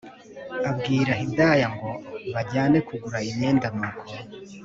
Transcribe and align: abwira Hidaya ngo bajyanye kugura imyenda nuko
abwira 0.69 1.11
Hidaya 1.21 1.67
ngo 1.75 1.89
bajyanye 2.33 2.79
kugura 2.87 3.19
imyenda 3.29 3.67
nuko 3.77 4.05